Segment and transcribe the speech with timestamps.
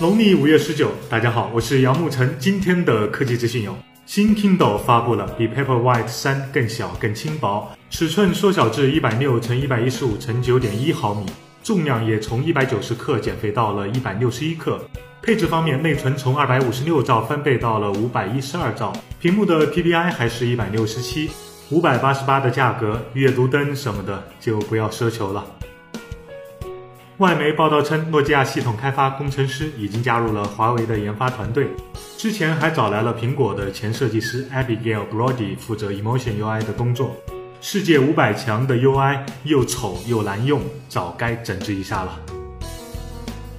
[0.00, 2.34] 农历五月十九，大家好，我是杨沐晨。
[2.40, 11.24] 今天的科技资讯有：新 Kindle 发布了，比 Paperwhite 三更小、更轻薄，尺寸缩小至一百六乘一百一十五乘九点一毫米，
[11.62, 14.80] 重量也从一百九十克减肥到了一百六十一克。
[15.22, 21.30] 配置方面，内存从二百五十六兆翻倍到了五百一十二兆，屏幕的 PPI 还是一百六十七，
[21.70, 25.46] 五百八十八的价格，阅读灯什么的就不要奢求了。
[27.18, 31.68] 外媒报道称，诺基亚系统开发工程师已经加入了华为的研发团队，
[32.18, 37.14] 之前还找来了苹果的前设计师 Abigail Brody 负责 Emotion UI 的工作。
[37.60, 42.18] 世界五百强的 UI 又丑又难用，早该整治一下了。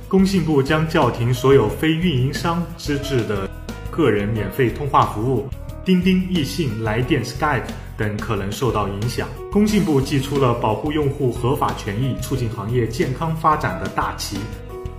[0.10, 3.50] 工信部将叫停所有非运营商资质的
[3.90, 5.48] 个人免费通话服务。
[5.86, 7.62] 钉钉、易信、来电、Skype
[7.96, 9.30] 等可能受到影响。
[9.52, 14.38] 工信部寄出了保护用户合法权益、促进行业健康发展的大旗。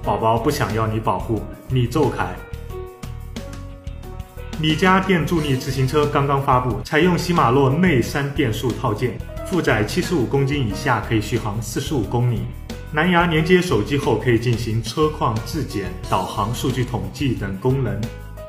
[0.04, 2.24] 宝宝不想要你保护，你走开。
[4.61, 12.42] 米家电助力自行车刚刚发布，采用禧玛诺内三变速套件，负载七十五公斤以下可以续航四十五公里。
[12.92, 18.00] 蓝牙连接手机后可以进行车况自检、导航数据统计等功能。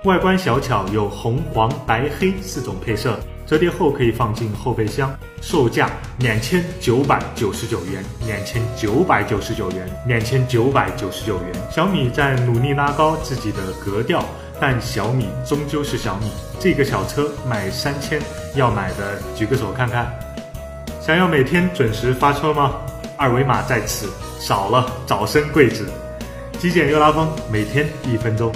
[0.07, 5.13] 外观小巧，有红、黄、白、黑四种配色，折叠后可以放进后备箱。
[5.41, 11.51] 售价两千九百九十九元，两千九百九十九元，两千九百九十九元。
[11.69, 14.23] 小米在努力拉高自己的格调，
[14.61, 16.31] 但小米终究是小米。
[16.57, 18.21] 这个小车卖三千，
[18.55, 20.09] 要买的举个手看看。
[21.01, 22.75] 想要每天准时发车吗？
[23.17, 25.85] 二维码在此，少了早生贵子。
[26.57, 28.49] 极简又拉风，每天一分钟。